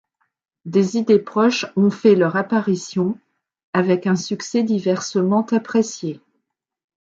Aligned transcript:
Des 0.65 0.97
idées 0.97 1.19
proches 1.19 1.67
ont 1.75 1.91
fait 1.91 2.15
leur 2.15 2.35
apparition, 2.35 3.19
avec 3.71 4.07
un 4.07 4.15
succès 4.15 4.63
diversement 4.63 5.45
apprécié. 5.51 6.19